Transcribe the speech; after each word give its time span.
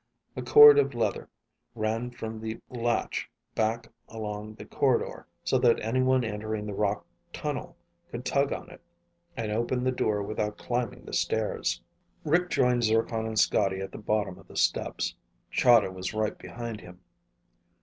A 0.35 0.41
cord 0.41 0.79
of 0.79 0.95
leather 0.95 1.29
ran 1.75 2.09
from 2.09 2.39
the 2.41 2.59
latch 2.71 3.29
back 3.53 3.91
along 4.09 4.55
the 4.55 4.65
corridor 4.65 5.27
so 5.43 5.59
that 5.59 5.79
anyone 5.79 6.23
entering 6.23 6.65
the 6.65 6.73
rock 6.73 7.05
tunnel 7.31 7.75
could 8.09 8.25
tug 8.25 8.51
on 8.51 8.71
it 8.71 8.81
and 9.37 9.51
open 9.51 9.83
the 9.83 9.91
door 9.91 10.23
without 10.23 10.57
climbing 10.57 11.05
the 11.05 11.13
stairs. 11.13 11.83
Rick 12.25 12.49
joined 12.49 12.83
Zircon 12.83 13.27
and 13.27 13.37
Scotty 13.37 13.79
at 13.79 13.91
the 13.91 13.99
bottom 13.99 14.39
of 14.39 14.47
the 14.47 14.57
steps. 14.57 15.13
Chahda 15.51 15.91
was 15.91 16.15
right 16.15 16.35
behind 16.35 16.81
him. 16.81 17.01